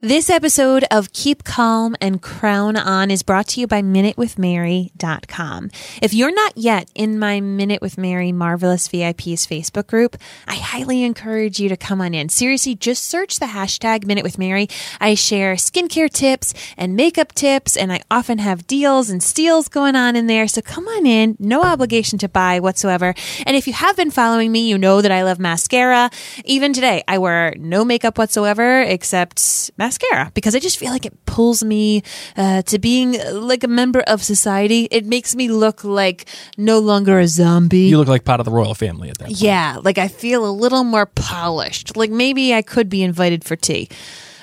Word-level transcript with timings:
This 0.00 0.30
episode 0.30 0.84
of 0.92 1.12
Keep 1.12 1.42
Calm 1.42 1.96
and 2.00 2.22
Crown 2.22 2.76
On 2.76 3.10
is 3.10 3.24
brought 3.24 3.48
to 3.48 3.60
you 3.60 3.66
by 3.66 3.82
MinuteWithMary.com. 3.82 5.70
If 6.00 6.14
you're 6.14 6.32
not 6.32 6.56
yet 6.56 6.88
in 6.94 7.18
my 7.18 7.40
Minute 7.40 7.82
with 7.82 7.98
Mary 7.98 8.30
Marvelous 8.30 8.86
VIPs 8.86 9.44
Facebook 9.48 9.88
group, 9.88 10.16
I 10.46 10.54
highly 10.54 11.02
encourage 11.02 11.58
you 11.58 11.68
to 11.68 11.76
come 11.76 12.00
on 12.00 12.14
in. 12.14 12.28
Seriously, 12.28 12.76
just 12.76 13.02
search 13.02 13.40
the 13.40 13.46
hashtag 13.46 14.06
Minute 14.06 14.22
with 14.22 14.38
Mary. 14.38 14.68
I 15.00 15.16
share 15.16 15.54
skincare 15.56 16.08
tips 16.08 16.54
and 16.76 16.94
makeup 16.94 17.32
tips, 17.32 17.76
and 17.76 17.92
I 17.92 18.00
often 18.08 18.38
have 18.38 18.68
deals 18.68 19.10
and 19.10 19.20
steals 19.20 19.66
going 19.66 19.96
on 19.96 20.14
in 20.14 20.28
there. 20.28 20.46
So 20.46 20.62
come 20.62 20.86
on 20.86 21.06
in, 21.06 21.36
no 21.40 21.64
obligation 21.64 22.20
to 22.20 22.28
buy 22.28 22.60
whatsoever. 22.60 23.16
And 23.46 23.56
if 23.56 23.66
you 23.66 23.72
have 23.72 23.96
been 23.96 24.12
following 24.12 24.52
me, 24.52 24.68
you 24.68 24.78
know 24.78 25.02
that 25.02 25.10
I 25.10 25.24
love 25.24 25.40
mascara. 25.40 26.08
Even 26.44 26.72
today, 26.72 27.02
I 27.08 27.18
wear 27.18 27.52
no 27.58 27.84
makeup 27.84 28.16
whatsoever 28.16 28.82
except 28.82 29.72
mascara 29.76 29.87
because 30.34 30.54
I 30.54 30.58
just 30.58 30.78
feel 30.78 30.90
like 30.90 31.06
it 31.06 31.24
pulls 31.26 31.64
me 31.64 32.02
uh, 32.36 32.62
to 32.62 32.78
being 32.78 33.20
uh, 33.20 33.32
like 33.34 33.64
a 33.64 33.68
member 33.68 34.00
of 34.00 34.22
society. 34.22 34.88
It 34.90 35.06
makes 35.06 35.34
me 35.34 35.48
look 35.48 35.84
like 35.84 36.26
no 36.56 36.78
longer 36.78 37.18
a 37.18 37.28
zombie. 37.28 37.80
You 37.80 37.98
look 37.98 38.08
like 38.08 38.24
part 38.24 38.40
of 38.40 38.44
the 38.44 38.52
royal 38.52 38.74
family 38.74 39.10
at 39.10 39.18
that 39.18 39.26
point. 39.26 39.40
yeah, 39.40 39.78
like 39.82 39.98
I 39.98 40.08
feel 40.08 40.46
a 40.46 40.50
little 40.50 40.84
more 40.84 41.06
polished. 41.06 41.96
Like 41.96 42.10
maybe 42.10 42.54
I 42.54 42.62
could 42.62 42.88
be 42.88 43.02
invited 43.02 43.44
for 43.44 43.56
tea. 43.56 43.88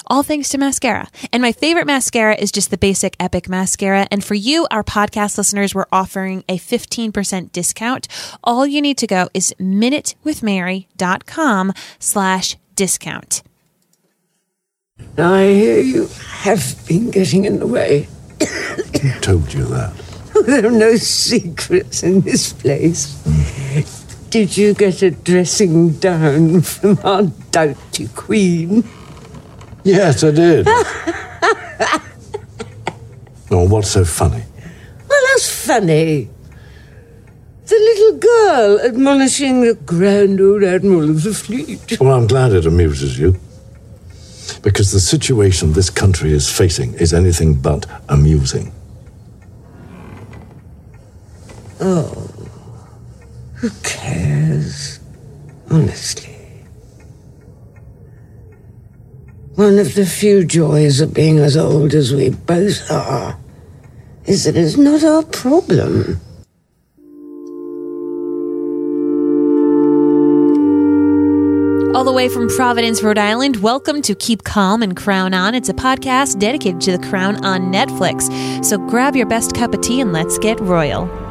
All 0.08 0.22
thanks 0.22 0.50
to 0.50 0.59
mascara. 0.59 1.08
And 1.34 1.41
my 1.41 1.52
favorite 1.52 1.88
mascara 1.88 2.36
is 2.36 2.52
just 2.52 2.70
the 2.70 2.77
basic 2.77 3.16
Epic 3.20 3.50
mascara. 3.50 4.08
And 4.12 4.23
for 4.23 4.36
you, 4.36 4.67
our 4.70 4.84
podcast 4.84 5.36
listeners, 5.38 5.73
we're 5.73 5.88
offering 5.91 6.44
a 6.48 6.59
15% 6.59 7.52
discount. 7.52 8.08
All 8.44 8.67
you 8.67 8.84
need 8.84 9.00
to 9.00 9.08
go 9.08 9.30
is 9.34 9.55
minutewithmary.com 9.59 11.73
slash 11.98 12.55
discount. 12.75 13.41
I 15.18 15.46
hear 15.46 15.80
you 15.80 16.08
have 16.42 16.76
been 16.88 17.10
getting 17.10 17.46
in 17.46 17.60
the 17.60 17.68
way. 17.68 18.08
Who 19.02 19.12
told 19.22 19.53
you 19.53 19.64
that? 19.66 19.94
There 20.45 20.66
are 20.67 20.72
no 20.72 20.98
secrets 20.98 22.03
in 22.03 22.20
this 22.22 22.52
place. 22.52 23.16
Did 24.30 24.58
you 24.58 24.73
get 24.73 25.02
a 25.02 25.12
dressing 25.12 25.92
down 25.94 26.62
from 26.62 27.00
our 27.06 27.23
doughty 27.52 28.09
queen? 28.09 28.84
Yes, 29.86 30.26
I 30.26 30.31
did. 30.31 30.67
oh, 33.50 33.66
what's 33.70 33.92
so 33.92 34.04
funny? 34.04 34.44
Well, 35.08 35.22
that's 35.32 35.66
funny. 35.66 36.28
The 37.66 37.76
little 37.76 38.17
girl 38.20 38.80
admonishing 38.82 39.61
the 39.61 39.76
grand 39.76 40.42
old 40.42 40.64
admiral 40.64 41.09
of 41.11 41.23
the 41.23 41.34
fleet. 41.34 41.98
Well, 42.02 42.14
I'm 42.14 42.28
glad 42.28 42.52
it 42.52 42.66
amuses 42.66 43.17
you. 43.17 43.39
Because 44.66 44.91
the 44.91 44.99
situation 44.99 45.73
this 45.73 45.91
country 45.91 46.33
is 46.33 46.49
facing 46.49 46.95
is 46.95 47.13
anything 47.13 47.53
but 47.53 47.85
amusing. 48.09 48.73
Oh, 51.80 52.31
who 53.53 53.69
cares? 53.83 54.99
Honestly. 55.69 56.36
One 59.53 59.77
of 59.77 59.93
the 59.93 60.08
few 60.08 60.43
joys 60.43 60.99
of 60.99 61.13
being 61.13 61.38
as 61.38 61.55
old 61.55 61.93
as 61.93 62.11
we 62.11 62.31
both 62.31 62.89
are 62.89 63.38
is 64.25 64.45
that 64.45 64.58
it's 64.58 64.77
not 64.77 65.03
our 65.03 65.21
problem. 65.21 66.19
The 72.06 72.14
way 72.14 72.30
from 72.30 72.48
Providence, 72.48 73.02
Rhode 73.02 73.17
Island, 73.17 73.58
welcome 73.64 74.00
to 74.03 74.14
Keep 74.14 74.44
Calm 74.44 74.84
and 74.84 74.95
Crown 74.95 75.34
On. 75.34 75.56
It's 75.56 75.70
a 75.70 75.73
podcast 75.73 76.38
dedicated 76.38 76.80
to 76.81 76.95
the 76.95 77.08
crown 77.08 77.44
on 77.44 77.73
Netflix. 77.73 78.64
So 78.64 78.78
grab 78.78 79.16
your 79.16 79.25
best 79.25 79.56
cup 79.56 79.73
of 79.73 79.81
tea 79.81 80.02
and 80.02 80.14
let's 80.14 80.38
get 80.38 80.59
royal. 80.59 81.25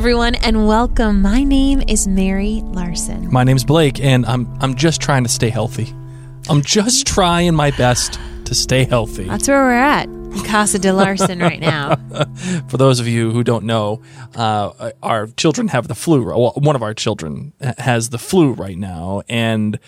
Everyone, 0.00 0.34
and 0.36 0.66
welcome. 0.66 1.20
My 1.20 1.44
name 1.44 1.82
is 1.86 2.08
Mary 2.08 2.62
Larson. 2.64 3.30
My 3.30 3.44
name's 3.44 3.64
Blake, 3.64 4.00
and 4.00 4.24
I'm 4.24 4.48
I'm 4.62 4.74
just 4.74 5.02
trying 5.02 5.24
to 5.24 5.28
stay 5.28 5.50
healthy. 5.50 5.92
I'm 6.48 6.62
just 6.62 7.06
trying 7.06 7.54
my 7.54 7.70
best 7.72 8.18
to 8.46 8.54
stay 8.54 8.84
healthy. 8.84 9.24
That's 9.24 9.46
where 9.46 9.62
we're 9.62 9.74
at 9.74 10.08
Casa 10.46 10.78
de 10.78 10.90
Larson 10.94 11.38
right 11.40 11.60
now. 11.60 11.96
For 12.68 12.78
those 12.78 12.98
of 12.98 13.08
you 13.08 13.30
who 13.30 13.44
don't 13.44 13.66
know, 13.66 14.00
uh, 14.36 14.92
our 15.02 15.26
children 15.26 15.68
have 15.68 15.86
the 15.86 15.94
flu. 15.94 16.24
Well, 16.24 16.54
one 16.56 16.76
of 16.76 16.82
our 16.82 16.94
children 16.94 17.52
has 17.76 18.08
the 18.08 18.18
flu 18.18 18.52
right 18.52 18.78
now, 18.78 19.20
and 19.28 19.78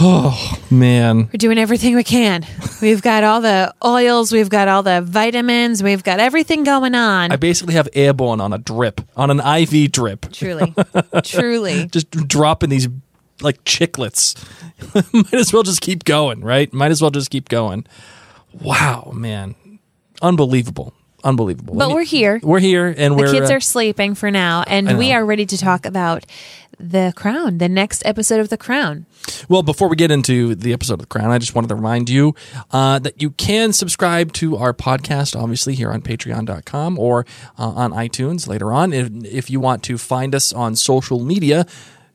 oh 0.00 0.58
man, 0.70 1.28
We're 1.32 1.38
doing 1.38 1.58
everything 1.58 1.94
we 1.94 2.04
can. 2.04 2.46
We've 2.82 3.02
got 3.02 3.24
all 3.24 3.40
the 3.40 3.74
oils, 3.84 4.32
we've 4.32 4.48
got 4.48 4.68
all 4.68 4.82
the 4.82 5.00
vitamins, 5.02 5.82
we've 5.82 6.02
got 6.02 6.20
everything 6.20 6.64
going 6.64 6.94
on. 6.94 7.32
I 7.32 7.36
basically 7.36 7.74
have 7.74 7.88
airborne 7.94 8.40
on 8.40 8.52
a 8.52 8.58
drip, 8.58 9.00
on 9.16 9.30
an 9.30 9.40
IV 9.40 9.92
drip, 9.92 10.32
truly, 10.32 10.74
truly. 11.22 11.86
just 11.92 12.10
dropping 12.10 12.70
these 12.70 12.88
like 13.40 13.62
chiclets. 13.64 14.34
Might 15.12 15.34
as 15.34 15.52
well 15.52 15.62
just 15.62 15.80
keep 15.80 16.04
going, 16.04 16.40
right? 16.40 16.72
Might 16.72 16.90
as 16.90 17.00
well 17.00 17.10
just 17.10 17.30
keep 17.30 17.48
going. 17.48 17.86
Wow, 18.52 19.10
man, 19.14 19.54
unbelievable, 20.22 20.92
unbelievable. 21.24 21.74
But 21.74 21.88
me- 21.88 21.94
we're 21.94 22.04
here. 22.04 22.38
We're 22.42 22.60
here, 22.60 22.94
and 22.96 23.14
The 23.14 23.18
we're 23.18 23.32
kids 23.32 23.50
uh, 23.50 23.54
are 23.54 23.60
sleeping 23.60 24.14
for 24.14 24.30
now, 24.30 24.62
and 24.66 24.98
we 24.98 25.12
are 25.12 25.24
ready 25.24 25.46
to 25.46 25.58
talk 25.58 25.86
about 25.86 26.24
The 26.78 27.12
Crown, 27.16 27.58
the 27.58 27.68
next 27.68 28.04
episode 28.06 28.40
of 28.40 28.48
The 28.50 28.56
Crown. 28.56 29.06
Well, 29.48 29.62
before 29.62 29.88
we 29.88 29.96
get 29.96 30.10
into 30.10 30.54
the 30.54 30.72
episode 30.72 30.94
of 30.94 31.00
The 31.00 31.06
Crown, 31.06 31.30
I 31.30 31.38
just 31.38 31.54
wanted 31.54 31.68
to 31.68 31.74
remind 31.74 32.10
you 32.10 32.34
uh, 32.70 32.98
that 33.00 33.20
you 33.20 33.30
can 33.30 33.72
subscribe 33.72 34.32
to 34.34 34.56
our 34.56 34.74
podcast, 34.74 35.34
obviously, 35.40 35.74
here 35.74 35.90
on 35.90 36.02
patreon.com 36.02 36.98
or 36.98 37.24
uh, 37.58 37.68
on 37.70 37.92
iTunes 37.92 38.46
later 38.46 38.72
on. 38.72 38.92
If, 38.92 39.10
if 39.24 39.50
you 39.50 39.60
want 39.60 39.82
to 39.84 39.96
find 39.98 40.34
us 40.34 40.52
on 40.52 40.76
social 40.76 41.20
media, 41.20 41.66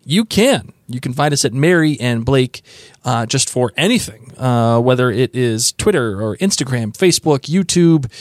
you 0.05 0.23
can. 0.23 0.73
You 0.89 0.99
can 0.99 1.13
find 1.13 1.33
us 1.33 1.45
at 1.45 1.53
Mary 1.53 1.97
and 1.99 2.25
Blake 2.25 2.61
uh, 3.05 3.25
just 3.25 3.49
for 3.49 3.71
anything, 3.77 4.33
uh, 4.37 4.79
whether 4.79 5.11
it 5.11 5.35
is 5.35 5.71
Twitter 5.73 6.21
or 6.21 6.35
Instagram, 6.37 6.93
Facebook, 6.97 7.41
YouTube, 7.41 8.11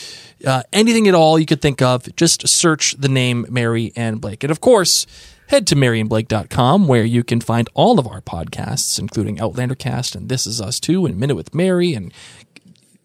uh, 0.47 0.63
anything 0.73 1.09
at 1.09 1.15
all 1.15 1.39
you 1.39 1.47
could 1.47 1.63
think 1.63 1.81
of. 1.83 2.15
Just 2.17 2.47
search 2.47 2.95
the 2.99 3.09
name 3.09 3.47
Mary 3.49 3.93
and 3.97 4.21
Blake. 4.21 4.45
And 4.45 4.51
of 4.51 4.61
course, 4.61 5.07
head 5.49 5.67
to 5.67 5.75
maryandblake.com 5.75 6.87
where 6.87 7.05
you 7.05 7.25
can 7.25 7.41
find 7.41 7.69
all 7.75 7.99
of 7.99 8.07
our 8.07 8.21
podcasts, 8.21 8.99
including 8.99 9.41
Outlander 9.41 9.75
Cast 9.75 10.15
and 10.15 10.29
This 10.29 10.47
Is 10.47 10.61
Us 10.61 10.79
Too 10.79 11.07
and 11.07 11.19
Minute 11.19 11.37
with 11.37 11.55
Mary 11.55 11.95
and 11.95 12.13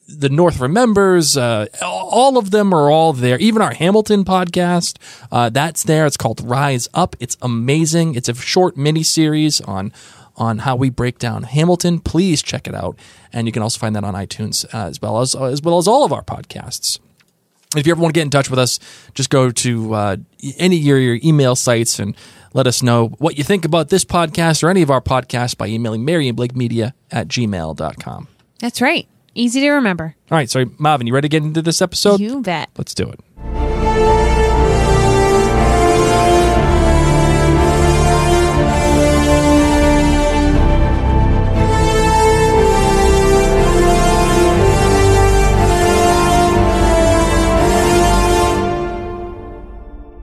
the 0.08 0.30
North 0.30 0.60
Remembers, 0.60 1.38
uh, 1.38 1.68
all 1.82 2.38
of 2.38 2.52
them 2.52 2.74
are 2.74 2.90
all 2.90 3.14
there. 3.14 3.38
Even 3.40 3.62
our 3.62 3.74
Hamilton 3.74 4.24
podcast, 4.24 4.98
uh, 5.32 5.50
that's 5.50 5.84
there. 5.84 6.06
It's 6.06 6.18
called 6.18 6.42
Rise 6.42 6.90
Up. 6.94 7.16
It's 7.20 7.38
amazing. 7.42 8.16
It's 8.16 8.30
a 8.30 8.36
short 8.36 8.78
mini 8.78 9.04
series 9.04 9.62
on 9.62 9.92
on 10.36 10.60
how 10.60 10.76
we 10.76 10.90
break 10.90 11.20
down 11.20 11.44
Hamilton. 11.44 12.00
Please 12.00 12.42
check 12.42 12.68
it 12.68 12.74
out, 12.74 12.98
and 13.32 13.48
you 13.48 13.52
can 13.54 13.62
also 13.62 13.80
find 13.80 13.96
that 13.96 14.04
on 14.04 14.14
iTunes 14.16 14.66
uh, 14.74 14.88
as 14.88 15.02
well 15.02 15.22
as 15.22 15.36
as 15.36 15.62
well 15.62 15.78
as 15.78 15.88
all 15.88 16.04
of 16.04 16.12
our 16.12 16.24
podcasts. 16.24 17.00
If 17.76 17.88
you 17.88 17.92
ever 17.92 18.02
want 18.02 18.14
to 18.14 18.18
get 18.20 18.24
in 18.24 18.30
touch 18.30 18.50
with 18.50 18.60
us, 18.60 18.80
just 19.16 19.32
go 19.32 19.50
to 19.50 19.94
uh, 19.96 20.18
any 20.58 20.78
of 20.78 20.84
your, 20.84 21.00
your 21.00 21.20
email 21.24 21.56
sites 21.56 21.98
and 21.98 22.16
let 22.54 22.68
us 22.68 22.84
know 22.84 23.08
what 23.18 23.36
you 23.38 23.44
think 23.44 23.66
about 23.66 23.90
this 23.90 24.06
podcast 24.06 24.64
or 24.64 24.70
any 24.70 24.84
of 24.84 24.92
our 24.92 25.02
podcasts 25.02 25.58
by 25.58 25.66
emailing 25.66 26.06
Mary 26.06 26.28
and 26.28 26.38
Blake 26.38 26.56
Media 26.56 26.94
at 27.10 27.28
gmail.com. 27.28 28.28
That's 28.60 28.80
right. 28.80 29.08
Easy 29.36 29.62
to 29.62 29.72
remember. 29.72 30.16
All 30.30 30.38
right, 30.38 30.50
so 30.50 30.66
Marvin, 30.78 31.08
you 31.08 31.14
ready 31.14 31.28
to 31.28 31.30
get 31.30 31.44
into 31.44 31.62
this 31.62 31.82
episode? 31.82 32.20
You 32.20 32.42
bet. 32.42 32.70
Let's 32.78 32.94
do 32.94 33.10
it. 33.10 33.20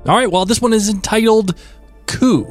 All 0.06 0.16
right, 0.16 0.30
well, 0.30 0.44
this 0.44 0.60
one 0.60 0.72
is 0.72 0.88
entitled 0.88 1.54
Coup, 2.06 2.44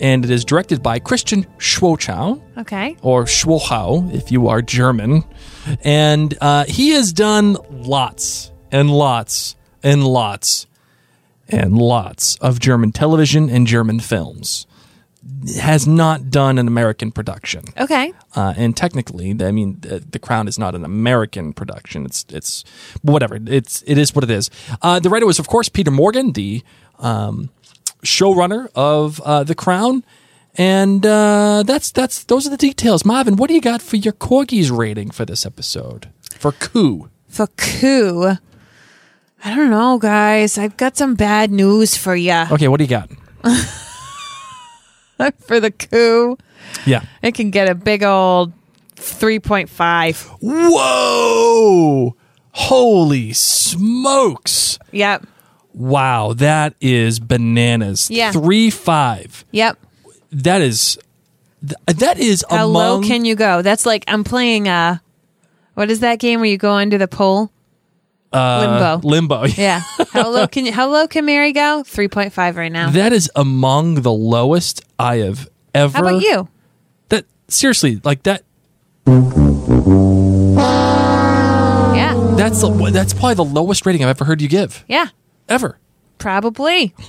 and 0.00 0.24
it 0.24 0.30
is 0.30 0.44
directed 0.44 0.82
by 0.82 0.98
Christian 0.98 1.44
Schwochow 1.58 2.40
Okay. 2.58 2.96
or 3.02 3.24
Schwochau 3.24 4.12
if 4.14 4.32
you 4.32 4.48
are 4.48 4.62
German. 4.62 5.24
And 5.84 6.36
uh, 6.40 6.64
he 6.64 6.90
has 6.90 7.12
done 7.12 7.56
lots 7.70 8.50
and 8.72 8.90
lots 8.90 9.56
and 9.82 10.04
lots 10.04 10.66
and 11.48 11.76
lots 11.76 12.36
of 12.36 12.60
German 12.60 12.92
television 12.92 13.50
and 13.50 13.66
German 13.66 14.00
films. 14.00 14.66
has 15.60 15.86
not 15.86 16.30
done 16.30 16.58
an 16.58 16.66
American 16.68 17.10
production. 17.12 17.62
Okay. 17.78 18.12
Uh, 18.36 18.54
and 18.56 18.76
technically, 18.76 19.30
I 19.40 19.50
mean, 19.52 19.78
the, 19.80 20.00
the 20.00 20.18
Crown 20.18 20.48
is 20.48 20.58
not 20.58 20.74
an 20.74 20.84
American 20.84 21.52
production. 21.52 22.04
It's 22.04 22.24
it's 22.30 22.64
whatever. 23.02 23.38
It's 23.46 23.82
it 23.86 23.98
is 23.98 24.14
what 24.14 24.24
it 24.24 24.30
is. 24.30 24.50
Uh, 24.82 24.98
the 25.00 25.08
writer 25.10 25.26
was, 25.26 25.38
of 25.38 25.46
course, 25.46 25.68
Peter 25.68 25.90
Morgan, 25.90 26.32
the 26.32 26.62
um, 26.98 27.50
showrunner 28.02 28.68
of 28.74 29.20
uh, 29.20 29.44
the 29.44 29.54
Crown, 29.54 30.04
and 30.56 31.04
uh, 31.04 31.62
that's 31.64 31.90
that's 31.90 32.24
those 32.24 32.46
are 32.46 32.50
the 32.50 32.56
details. 32.56 33.04
Marvin, 33.04 33.36
what 33.36 33.48
do 33.48 33.54
you 33.54 33.60
got 33.60 33.82
for 33.82 33.96
your 33.96 34.12
corgis 34.12 34.76
rating 34.76 35.10
for 35.10 35.24
this 35.24 35.46
episode 35.46 36.08
for 36.38 36.52
coup? 36.52 37.10
For 37.28 37.46
coup. 37.56 38.36
I 39.42 39.56
don't 39.56 39.70
know, 39.70 39.98
guys. 39.98 40.58
I've 40.58 40.76
got 40.76 40.96
some 40.96 41.14
bad 41.14 41.50
news 41.50 41.96
for 41.96 42.14
you. 42.14 42.44
Okay, 42.50 42.68
what 42.68 42.76
do 42.76 42.84
you 42.84 42.90
got? 42.90 43.08
for 45.40 45.60
the 45.60 45.70
coup. 45.70 46.36
Yeah. 46.86 47.04
It 47.22 47.34
can 47.34 47.50
get 47.50 47.68
a 47.68 47.74
big 47.74 48.02
old 48.02 48.52
3.5. 48.96 50.38
Whoa! 50.40 52.16
Holy 52.52 53.32
smokes! 53.32 54.78
Yep. 54.92 55.26
Wow, 55.74 56.32
that 56.34 56.74
is 56.80 57.20
bananas. 57.20 58.10
Yeah. 58.10 58.32
Three 58.32 58.70
five. 58.70 59.44
Yep. 59.52 59.78
That 60.32 60.60
is 60.62 60.98
that 61.62 62.18
is 62.18 62.44
How 62.48 62.66
low 62.66 63.02
can 63.02 63.24
you 63.24 63.34
go? 63.34 63.62
That's 63.62 63.84
like 63.86 64.04
I'm 64.08 64.24
playing 64.24 64.68
uh 64.68 64.98
what 65.74 65.90
is 65.90 66.00
that 66.00 66.18
game 66.18 66.40
where 66.40 66.48
you 66.48 66.58
go 66.58 66.72
under 66.72 66.98
the 66.98 67.08
pole? 67.08 67.50
uh, 68.32 68.98
Limbo. 69.02 69.08
limbo. 69.08 69.44
Yeah. 69.56 69.80
How 70.12 70.30
low 70.30 70.46
can 70.46 70.64
you 70.66 70.72
how 70.72 70.88
low 70.88 71.06
can 71.08 71.24
Mary 71.24 71.52
go? 71.52 71.82
3.5 71.86 72.56
right 72.56 72.70
now. 72.70 72.90
That 72.90 73.12
is 73.12 73.30
among 73.34 74.02
the 74.02 74.12
lowest 74.12 74.82
I 74.98 75.16
have 75.16 75.48
ever. 75.74 75.98
How 75.98 76.06
about 76.06 76.22
you? 76.22 76.48
That 77.08 77.24
seriously, 77.48 78.00
like 78.04 78.22
that. 78.24 78.42
Yeah. 81.94 82.14
That's 82.36 82.60
the, 82.60 82.90
that's 82.92 83.12
probably 83.12 83.34
the 83.34 83.44
lowest 83.44 83.84
rating 83.84 84.02
I've 84.02 84.10
ever 84.10 84.24
heard 84.24 84.40
you 84.40 84.48
give 84.48 84.84
Yeah. 84.88 85.06
Ever. 85.50 85.78
Probably. 86.18 86.94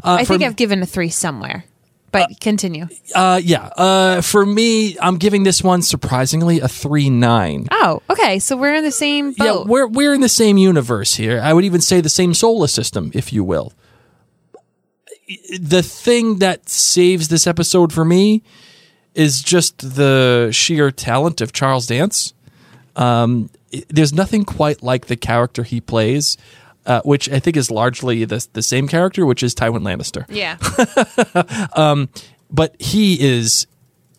Uh, 0.00 0.16
I 0.20 0.24
think 0.24 0.42
I've 0.42 0.56
given 0.56 0.82
a 0.82 0.86
3 0.86 1.08
somewhere. 1.08 1.64
But 2.10 2.40
continue. 2.40 2.88
Uh, 3.14 3.40
yeah. 3.42 3.66
Uh, 3.76 4.20
for 4.22 4.46
me, 4.46 4.98
I'm 4.98 5.18
giving 5.18 5.42
this 5.42 5.62
one 5.62 5.82
surprisingly 5.82 6.60
a 6.60 6.68
three 6.68 7.10
nine. 7.10 7.68
Oh, 7.70 8.02
okay. 8.08 8.38
So 8.38 8.56
we're 8.56 8.74
in 8.74 8.84
the 8.84 8.90
same 8.90 9.32
boat. 9.32 9.44
Yeah, 9.44 9.70
we're 9.70 9.86
we're 9.86 10.14
in 10.14 10.20
the 10.20 10.28
same 10.28 10.56
universe 10.56 11.14
here. 11.14 11.40
I 11.40 11.52
would 11.52 11.64
even 11.64 11.80
say 11.80 12.00
the 12.00 12.08
same 12.08 12.32
solar 12.32 12.66
system, 12.66 13.10
if 13.14 13.32
you 13.32 13.44
will. 13.44 13.72
The 15.60 15.82
thing 15.82 16.38
that 16.38 16.68
saves 16.68 17.28
this 17.28 17.46
episode 17.46 17.92
for 17.92 18.04
me 18.04 18.42
is 19.14 19.42
just 19.42 19.96
the 19.96 20.48
sheer 20.52 20.90
talent 20.90 21.42
of 21.42 21.52
Charles 21.52 21.86
Dance. 21.86 22.32
Um, 22.96 23.50
there's 23.88 24.14
nothing 24.14 24.44
quite 24.44 24.82
like 24.82 25.06
the 25.06 25.16
character 25.16 25.62
he 25.62 25.80
plays, 25.80 26.38
uh, 26.88 27.02
which 27.02 27.30
I 27.30 27.38
think 27.38 27.56
is 27.56 27.70
largely 27.70 28.24
the 28.24 28.44
the 28.54 28.62
same 28.62 28.88
character, 28.88 29.24
which 29.26 29.42
is 29.42 29.54
Tywin 29.54 29.82
Lannister 29.82 30.24
yeah. 30.28 30.56
but 32.50 32.74
he 32.80 33.20
is 33.20 33.66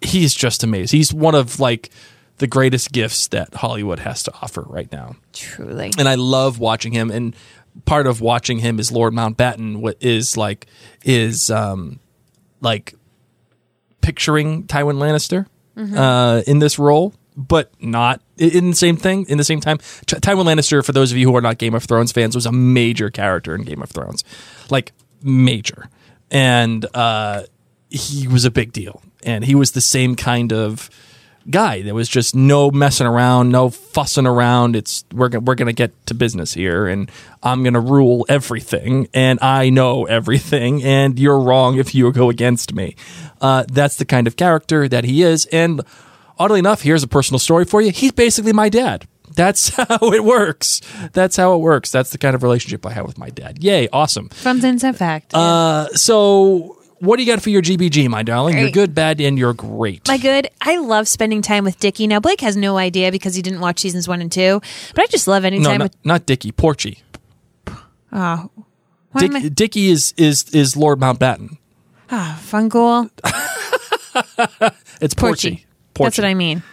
he's 0.01 0.33
just 0.33 0.63
amazing. 0.63 0.97
He's 0.97 1.13
one 1.13 1.35
of 1.35 1.59
like 1.59 1.89
the 2.37 2.47
greatest 2.47 2.91
gifts 2.91 3.27
that 3.29 3.53
Hollywood 3.55 3.99
has 3.99 4.23
to 4.23 4.33
offer 4.41 4.61
right 4.61 4.89
now. 4.91 5.15
Truly. 5.33 5.91
And 5.97 6.07
I 6.07 6.15
love 6.15 6.59
watching 6.59 6.93
him 6.93 7.11
and 7.11 7.35
part 7.85 8.07
of 8.07 8.21
watching 8.21 8.59
him 8.59 8.79
is 8.79 8.91
Lord 8.91 9.13
Mountbatten 9.13 9.77
what 9.77 9.97
is 9.99 10.37
like 10.37 10.67
is 11.03 11.49
um 11.49 11.99
like 12.61 12.95
picturing 14.01 14.63
Tywin 14.65 14.97
Lannister 14.97 15.47
uh 15.97 16.41
in 16.45 16.59
this 16.59 16.77
role 16.77 17.13
but 17.39 17.71
not 17.81 18.21
in 18.37 18.71
the 18.71 18.75
same 18.75 18.97
thing 18.97 19.25
in 19.29 19.37
the 19.37 19.43
same 19.45 19.61
time. 19.61 19.77
Ty- 20.05 20.17
Tywin 20.17 20.45
Lannister 20.45 20.85
for 20.85 20.91
those 20.91 21.11
of 21.11 21.17
you 21.17 21.29
who 21.29 21.35
are 21.37 21.41
not 21.41 21.57
Game 21.57 21.73
of 21.73 21.85
Thrones 21.85 22.11
fans 22.11 22.35
was 22.35 22.45
a 22.45 22.51
major 22.51 23.09
character 23.09 23.55
in 23.55 23.63
Game 23.63 23.81
of 23.81 23.89
Thrones. 23.89 24.23
Like 24.69 24.91
major. 25.23 25.89
And 26.29 26.85
uh 26.93 27.43
he 27.89 28.27
was 28.27 28.43
a 28.45 28.51
big 28.51 28.73
deal. 28.73 29.01
And 29.23 29.45
he 29.45 29.55
was 29.55 29.71
the 29.71 29.81
same 29.81 30.15
kind 30.15 30.51
of 30.53 30.89
guy 31.49 31.81
there 31.81 31.95
was 31.95 32.09
just 32.09 32.35
no 32.35 32.69
messing 32.69 33.07
around 33.07 33.49
no 33.49 33.69
fussing 33.69 34.27
around. 34.27 34.75
It's 34.75 35.05
we're, 35.13 35.29
we're 35.39 35.55
gonna 35.55 35.73
get 35.73 35.93
to 36.07 36.13
business 36.13 36.53
here 36.53 36.87
and 36.87 37.09
i'm 37.41 37.63
gonna 37.63 37.79
rule 37.79 38.25
everything 38.29 39.07
and 39.13 39.39
i 39.41 39.69
know 39.69 40.05
everything 40.05 40.83
and 40.83 41.17
you're 41.17 41.39
wrong 41.39 41.79
if 41.79 41.95
you 41.95 42.11
go 42.11 42.29
against 42.29 42.73
me. 42.73 42.95
Uh, 43.41 43.63
that's 43.71 43.95
the 43.95 44.05
kind 44.05 44.27
of 44.27 44.35
character 44.35 44.89
that 44.89 45.05
he 45.05 45.23
is 45.23 45.45
and 45.45 45.81
oddly 46.39 46.59
enough 46.59 46.81
here's 46.81 47.03
a 47.03 47.07
personal 47.07 47.37
story 47.39 47.65
for 47.65 47.81
you 47.81 47.91
he's 47.91 48.11
basically 48.13 48.53
my 48.53 48.69
dad 48.69 49.05
that's 49.35 49.69
how 49.75 49.97
it 50.13 50.23
works 50.23 50.81
that's 51.13 51.35
how 51.35 51.53
it 51.53 51.57
works 51.59 51.91
that's 51.91 52.09
the 52.11 52.17
kind 52.17 52.33
of 52.35 52.41
relationship 52.43 52.85
i 52.85 52.91
have 52.91 53.05
with 53.05 53.17
my 53.17 53.29
dad 53.29 53.61
yay 53.63 53.87
awesome 53.93 54.29
From 54.29 54.59
sense 54.61 54.83
fact. 54.97 55.33
uh, 55.35 55.87
so 55.89 56.75
what 56.99 57.15
do 57.17 57.23
you 57.23 57.31
got 57.31 57.41
for 57.41 57.49
your 57.49 57.61
gbg 57.61 58.09
my 58.09 58.23
darling 58.23 58.57
you're 58.57 58.71
good 58.71 58.95
bad 58.95 59.21
and 59.21 59.37
you're 59.37 59.53
great 59.53 60.07
My 60.07 60.17
good. 60.17 60.49
I 60.61 60.77
love 60.77 61.07
spending 61.07 61.41
time 61.41 61.63
with 61.63 61.79
Dickie. 61.79 62.07
Now 62.07 62.19
Blake 62.19 62.41
has 62.41 62.57
no 62.57 62.77
idea 62.77 63.11
because 63.11 63.35
he 63.35 63.41
didn't 63.41 63.61
watch 63.61 63.79
seasons 63.79 64.05
one 64.07 64.19
and 64.21 64.29
two. 64.31 64.59
But 64.95 65.03
I 65.03 65.07
just 65.07 65.25
love 65.27 65.45
any 65.45 65.59
no 65.59 65.69
time 65.69 65.77
not, 65.79 65.83
with. 65.85 65.95
not 66.05 66.25
dickie 66.25 66.51
porchy 66.51 67.01
Oh, 68.11 68.49
am 69.15 69.35
I- 69.35 69.47
Dickie 69.49 69.89
is 69.89 70.13
is 70.17 70.43
is 70.49 70.75
Lord 70.75 70.99
Mountbatten. 70.99 71.57
Fungool. 72.09 73.09
It's 75.01 75.13
Porchy. 75.13 75.49
Porchy. 75.49 75.65
That's 76.05 76.17
what 76.17 76.25
I 76.25 76.33
mean. 76.33 76.63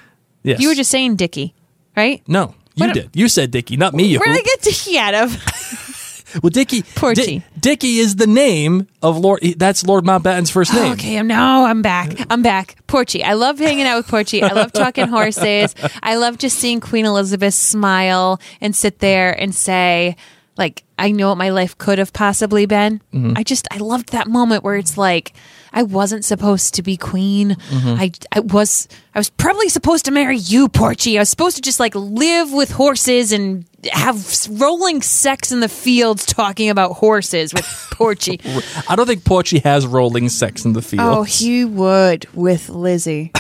Yes. 0.43 0.61
You 0.61 0.69
were 0.69 0.75
just 0.75 0.91
saying 0.91 1.17
Dickie, 1.17 1.55
right? 1.97 2.23
no. 2.27 2.55
You 2.75 2.87
What- 2.89 2.95
did. 2.95 3.11
You 3.15 3.29
said 3.29 3.51
Dickie, 3.53 3.79
not 3.79 3.95
me. 3.95 4.05
You. 4.05 4.19
Where 4.19 4.29
did 4.29 4.41
I 4.41 4.43
get 4.43 4.61
Dickie 4.61 4.99
out 4.99 5.15
of? 5.15 6.37
well, 6.43 6.51
Dickie. 6.51 6.83
Porchy. 6.83 7.39
Di- 7.39 7.45
Dickie 7.59 7.99
is 7.99 8.17
the 8.17 8.27
name 8.27 8.87
of 9.03 9.17
Lord. 9.17 9.41
That's 9.57 9.83
Lord 9.87 10.05
Mountbatten's 10.05 10.51
first 10.51 10.75
oh, 10.75 10.83
name. 10.83 10.93
okay, 10.93 11.17
I'm 11.19 11.27
no, 11.27 11.65
I'm 11.65 11.81
back. 11.81 12.13
I'm 12.31 12.43
back. 12.43 12.77
Porchy. 12.87 13.25
I 13.25 13.33
love 13.33 13.59
hanging 13.59 13.87
out 13.87 13.97
with 13.97 14.09
Porchy. 14.09 14.43
I 14.43 14.53
love 14.53 14.73
talking 14.73 15.09
horses. 15.09 15.75
I 16.03 16.17
love 16.17 16.37
just 16.37 16.59
seeing 16.59 16.81
Queen 16.81 17.07
Elizabeth 17.07 17.55
smile 17.55 18.41
and 18.61 18.77
sit 18.77 18.99
there 18.99 19.33
and 19.33 19.55
say, 19.55 20.17
like, 20.59 20.85
I 20.99 21.11
know 21.13 21.29
what 21.29 21.39
my 21.39 21.51
life 21.51 21.77
could 21.77 21.99
have 21.99 22.13
possibly 22.13 22.67
been. 22.67 23.01
Mm-hmm. 23.13 23.35
I 23.37 23.43
just 23.43 23.69
I 23.71 23.79
loved 23.79 24.13
that 24.13 24.27
moment 24.27 24.65
where 24.65 24.77
it's 24.77 24.97
like 24.97 25.33
I 25.73 25.83
wasn't 25.83 26.25
supposed 26.25 26.75
to 26.75 26.83
be 26.83 26.97
queen. 26.97 27.51
Mm-hmm. 27.51 28.01
I 28.01 28.13
I 28.33 28.41
was 28.41 28.89
I 29.15 29.19
was 29.19 29.29
probably 29.31 29.69
supposed 29.69 30.07
to 30.07 30.11
marry 30.11 30.39
you, 30.39 30.69
Porchy. 30.69 31.19
I 31.19 31.21
was 31.21 31.29
supposed 31.29 31.57
to 31.57 31.63
just 31.63 31.79
like 31.81 31.95
live 31.95 32.53
with 32.53 32.71
horses 32.71 33.33
and 33.33 33.67
have 33.93 34.49
rolling 34.51 35.03
sex 35.03 35.53
in 35.53 35.61
the 35.61 35.69
fields 35.69 36.25
talking 36.25 36.71
about 36.71 36.93
horses 36.93 37.53
with 37.53 37.67
Porchy. 37.93 38.41
I 38.89 38.97
don't 38.97 39.07
think 39.07 39.25
Porchy 39.25 39.59
has 39.61 39.87
rolling 39.87 40.29
sex 40.31 40.65
in 40.65 40.73
the 40.73 40.83
field. 40.83 41.03
Oh, 41.19 41.23
he 41.25 41.65
would 41.67 42.27
with 42.35 42.71
Lizzie. 42.71 43.33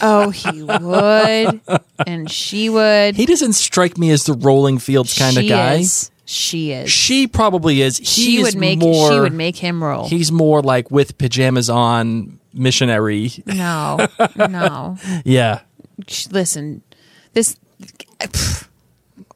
oh, 0.00 0.30
he 0.30 0.62
would, 0.62 1.60
and 2.06 2.30
she 2.30 2.68
would. 2.68 3.16
he 3.16 3.26
doesn't 3.26 3.54
strike 3.54 3.98
me 3.98 4.10
as 4.10 4.24
the 4.24 4.34
rolling 4.34 4.78
fields 4.78 5.18
kind 5.18 5.36
of 5.36 5.42
She 5.42 5.48
guy. 5.48 5.74
Is. 5.76 6.10
She 6.34 6.72
is. 6.72 6.90
She 6.90 7.26
probably 7.28 7.80
is. 7.80 7.96
she 8.02 8.36
He's 8.36 8.42
would 8.42 8.56
make. 8.56 8.80
more. 8.80 9.12
she 9.12 9.20
would 9.20 9.32
make 9.32 9.56
him 9.56 9.82
roll. 9.82 10.08
He's 10.08 10.32
more 10.32 10.62
like 10.62 10.90
with 10.90 11.16
pajamas 11.16 11.70
on, 11.70 12.40
missionary. 12.52 13.30
no, 13.46 14.06
no. 14.36 14.96
Yeah. 15.24 15.60
Listen, 16.30 16.82
this. 17.34 17.56
pff, 18.18 18.66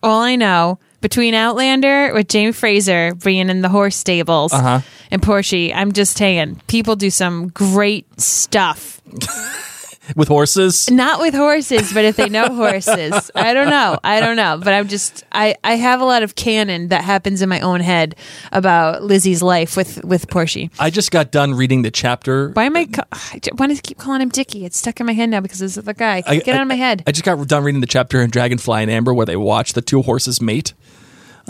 all 0.02 0.20
I 0.22 0.34
know 0.36 0.78
between 1.00 1.34
Outlander 1.34 2.12
with 2.12 2.26
Jamie 2.28 2.50
Fraser 2.52 3.14
being 3.14 3.48
in 3.48 3.62
the 3.62 3.68
horse 3.68 3.94
stables 3.94 4.52
Uh-huh. 4.52 4.80
and 5.12 5.22
Porchy, 5.22 5.72
I'm 5.72 5.92
just 5.92 6.16
saying 6.16 6.60
people 6.66 6.96
do 6.96 7.10
some 7.10 7.48
great 7.48 8.06
stuff. 8.20 9.00
With 10.16 10.28
horses. 10.28 10.90
Not 10.90 11.20
with 11.20 11.34
horses, 11.34 11.92
but 11.92 12.04
if 12.04 12.16
they 12.16 12.28
know 12.28 12.48
horses. 12.54 13.30
I 13.34 13.52
don't 13.54 13.68
know. 13.68 13.98
I 14.02 14.20
don't 14.20 14.36
know. 14.36 14.58
But 14.62 14.72
I'm 14.74 14.88
just 14.88 15.24
I, 15.32 15.54
I 15.62 15.74
have 15.74 16.00
a 16.00 16.04
lot 16.04 16.22
of 16.22 16.34
canon 16.34 16.88
that 16.88 17.04
happens 17.04 17.42
in 17.42 17.48
my 17.48 17.60
own 17.60 17.80
head 17.80 18.14
about 18.52 19.02
Lizzie's 19.02 19.42
life 19.42 19.76
with 19.76 20.02
with 20.04 20.28
Porchy. 20.30 20.70
I 20.78 20.90
just 20.90 21.10
got 21.10 21.30
done 21.30 21.54
reading 21.54 21.82
the 21.82 21.90
chapter. 21.90 22.50
Why 22.50 22.64
am 22.64 22.76
I? 22.76 22.86
ca- 22.86 23.04
I 23.12 23.38
j- 23.38 23.50
want 23.58 23.76
to 23.76 23.82
keep 23.82 23.98
calling 23.98 24.20
him 24.22 24.30
Dickie. 24.30 24.64
It's 24.64 24.78
stuck 24.78 24.98
in 25.00 25.06
my 25.06 25.12
head 25.12 25.28
now 25.30 25.40
because 25.40 25.58
this 25.58 25.76
is 25.76 25.84
the 25.84 25.94
guy. 25.94 26.22
I- 26.26 26.36
Get 26.38 26.54
I- 26.54 26.58
out 26.58 26.62
of 26.62 26.68
my 26.68 26.76
head. 26.76 27.02
I 27.06 27.12
just 27.12 27.24
got 27.24 27.46
done 27.46 27.64
reading 27.64 27.80
the 27.82 27.86
chapter 27.86 28.20
in 28.22 28.30
Dragonfly 28.30 28.82
in 28.82 28.88
Amber 28.88 29.12
where 29.12 29.26
they 29.26 29.36
watch 29.36 29.74
the 29.74 29.82
two 29.82 30.02
horses 30.02 30.40
mate. 30.40 30.72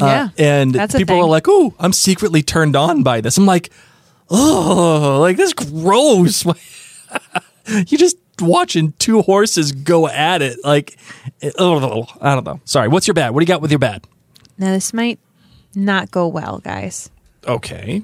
Uh, 0.01 0.07
yeah, 0.07 0.29
and 0.39 0.75
people 0.95 1.17
are 1.17 1.29
like, 1.29 1.47
"Oh, 1.49 1.75
I'm 1.81 1.93
secretly 1.93 2.43
turned 2.43 2.77
on 2.77 3.03
by 3.03 3.21
this." 3.21 3.37
I'm 3.37 3.47
like, 3.47 3.71
"Oh, 4.31 5.19
like 5.21 5.37
this 5.37 5.49
is 5.49 5.55
gross." 5.55 6.45
you 7.67 7.99
just 7.99 8.17
watching 8.41 8.93
two 8.99 9.23
horses 9.23 9.73
go 9.73 10.09
at 10.09 10.43
it, 10.43 10.59
like, 10.65 10.97
I 11.43 11.51
don't 11.57 11.83
know. 12.45 12.61
Sorry, 12.65 12.89
what's 12.89 13.07
your 13.07 13.15
bad? 13.15 13.31
What 13.31 13.41
do 13.41 13.45
you 13.45 13.49
got 13.49 13.61
with 13.61 13.71
your 13.71 13.79
bad? 13.79 14.07
Now 14.59 14.73
this 14.73 14.93
might 14.93 15.19
not 15.75 16.11
go 16.11 16.27
well, 16.27 16.59
guys. 16.59 17.11
Okay, 17.47 18.03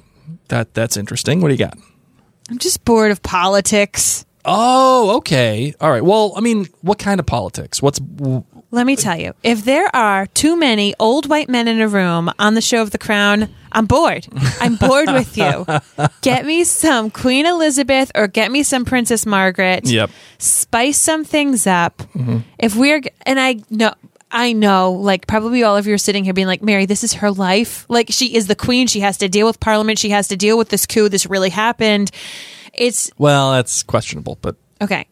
that 0.48 0.74
that's 0.74 0.96
interesting. 0.96 1.40
What 1.40 1.48
do 1.48 1.54
you 1.54 1.58
got? 1.58 1.76
I'm 2.50 2.58
just 2.58 2.84
bored 2.84 3.10
of 3.10 3.22
politics. 3.22 4.24
Oh, 4.44 5.16
okay. 5.16 5.74
All 5.80 5.90
right. 5.90 6.04
Well, 6.04 6.34
I 6.36 6.40
mean, 6.40 6.66
what 6.82 6.98
kind 6.98 7.18
of 7.18 7.24
politics? 7.24 7.80
What's 7.80 7.98
Let 8.74 8.86
me 8.86 8.96
tell 8.96 9.16
you, 9.16 9.34
if 9.44 9.64
there 9.64 9.88
are 9.94 10.26
too 10.26 10.56
many 10.56 10.94
old 10.98 11.28
white 11.28 11.48
men 11.48 11.68
in 11.68 11.80
a 11.80 11.86
room 11.86 12.28
on 12.40 12.54
the 12.54 12.60
show 12.60 12.82
of 12.82 12.90
The 12.90 12.98
Crown, 12.98 13.48
I'm 13.70 13.86
bored. 13.86 14.26
I'm 14.60 14.74
bored 14.74 15.06
with 15.12 15.38
you. 15.38 15.64
Get 16.22 16.44
me 16.44 16.64
some 16.64 17.12
Queen 17.12 17.46
Elizabeth 17.46 18.10
or 18.16 18.26
get 18.26 18.50
me 18.50 18.64
some 18.64 18.84
Princess 18.84 19.26
Margaret. 19.26 19.86
Yep. 19.86 20.10
Spice 20.38 20.98
some 20.98 21.22
things 21.24 21.68
up. 21.68 21.98
Mm-hmm. 21.98 22.38
If 22.58 22.74
we're, 22.74 23.00
and 23.24 23.38
I 23.38 23.62
know, 23.70 23.94
I 24.32 24.52
know, 24.52 24.90
like, 24.90 25.28
probably 25.28 25.62
all 25.62 25.76
of 25.76 25.86
you 25.86 25.94
are 25.94 25.98
sitting 25.98 26.24
here 26.24 26.34
being 26.34 26.48
like, 26.48 26.60
Mary, 26.60 26.84
this 26.84 27.04
is 27.04 27.12
her 27.14 27.30
life. 27.30 27.86
Like, 27.88 28.08
she 28.10 28.34
is 28.34 28.48
the 28.48 28.56
queen. 28.56 28.88
She 28.88 29.00
has 29.00 29.18
to 29.18 29.28
deal 29.28 29.46
with 29.46 29.60
Parliament. 29.60 30.00
She 30.00 30.10
has 30.10 30.26
to 30.28 30.36
deal 30.36 30.58
with 30.58 30.70
this 30.70 30.84
coup. 30.84 31.08
This 31.08 31.26
really 31.26 31.50
happened. 31.50 32.10
It's 32.72 33.08
well, 33.18 33.52
that's 33.52 33.84
questionable, 33.84 34.36
but 34.42 34.56
Okay. 34.82 35.06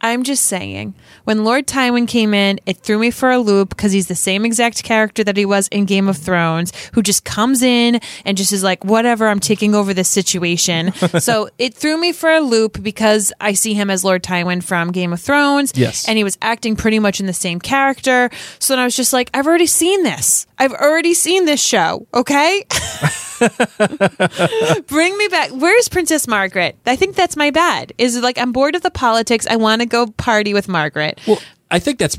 I'm 0.00 0.24
just 0.24 0.44
saying, 0.44 0.94
when 1.24 1.42
Lord 1.42 1.66
Tywin 1.66 2.06
came 2.06 2.34
in, 2.34 2.60
it 2.66 2.76
threw 2.76 2.98
me 2.98 3.10
for 3.10 3.30
a 3.30 3.38
loop 3.38 3.70
because 3.70 3.92
he's 3.92 4.08
the 4.08 4.14
same 4.14 4.44
exact 4.44 4.84
character 4.84 5.24
that 5.24 5.36
he 5.36 5.46
was 5.46 5.68
in 5.68 5.86
Game 5.86 6.06
of 6.08 6.16
Thrones, 6.18 6.72
who 6.92 7.02
just 7.02 7.24
comes 7.24 7.62
in 7.62 8.00
and 8.24 8.36
just 8.36 8.52
is 8.52 8.62
like, 8.62 8.84
whatever, 8.84 9.26
I'm 9.26 9.40
taking 9.40 9.74
over 9.74 9.94
this 9.94 10.08
situation. 10.08 10.92
so 11.18 11.48
it 11.58 11.74
threw 11.74 11.98
me 11.98 12.12
for 12.12 12.30
a 12.30 12.40
loop 12.40 12.82
because 12.82 13.32
I 13.40 13.54
see 13.54 13.74
him 13.74 13.90
as 13.90 14.04
Lord 14.04 14.22
Tywin 14.22 14.62
from 14.62 14.92
Game 14.92 15.12
of 15.12 15.20
Thrones. 15.20 15.72
Yes. 15.74 16.06
And 16.06 16.18
he 16.18 16.24
was 16.24 16.36
acting 16.42 16.76
pretty 16.76 16.98
much 16.98 17.18
in 17.18 17.26
the 17.26 17.32
same 17.32 17.58
character. 17.58 18.30
So 18.58 18.74
then 18.74 18.80
I 18.80 18.84
was 18.84 18.96
just 18.96 19.12
like, 19.12 19.30
I've 19.32 19.46
already 19.46 19.66
seen 19.66 20.02
this. 20.02 20.46
I've 20.58 20.72
already 20.72 21.14
seen 21.14 21.46
this 21.46 21.62
show. 21.62 22.06
Okay. 22.14 22.64
Bring 24.86 25.16
me 25.18 25.28
back. 25.28 25.50
Where's 25.50 25.88
Princess 25.88 26.26
Margaret? 26.26 26.76
I 26.86 26.96
think 26.96 27.16
that's 27.16 27.36
my 27.36 27.50
bad. 27.50 27.92
Is 27.98 28.16
it 28.16 28.22
like 28.22 28.38
I'm 28.38 28.52
bored 28.52 28.74
of 28.74 28.82
the 28.82 28.90
politics. 28.90 29.46
I 29.48 29.56
want 29.56 29.82
to 29.82 29.86
go 29.86 30.06
party 30.06 30.54
with 30.54 30.68
Margaret. 30.68 31.20
well, 31.26 31.40
I 31.70 31.78
think 31.78 31.98
that's 31.98 32.18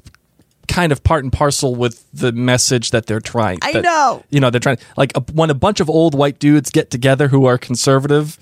kind 0.67 0.91
of 0.91 1.03
part 1.03 1.23
and 1.23 1.31
parcel 1.31 1.75
with 1.75 2.05
the 2.13 2.31
message 2.33 2.91
that 2.91 3.05
they're 3.05 3.21
trying. 3.21 3.57
I 3.61 3.71
that- 3.73 3.83
know. 3.83 4.23
You 4.29 4.39
know, 4.39 4.49
they're 4.49 4.59
trying 4.59 4.77
like 4.97 5.15
a, 5.15 5.21
when 5.33 5.49
a 5.49 5.53
bunch 5.55 5.79
of 5.79 5.89
old 5.89 6.13
white 6.13 6.39
dudes 6.39 6.69
get 6.69 6.91
together 6.91 7.29
who 7.29 7.45
are 7.45 7.57
conservative. 7.57 8.37